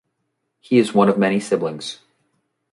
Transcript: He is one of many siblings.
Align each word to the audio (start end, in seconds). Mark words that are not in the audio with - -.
He 0.59 0.79
is 0.79 0.95
one 0.95 1.09
of 1.09 1.19
many 1.19 1.39
siblings. 1.39 1.99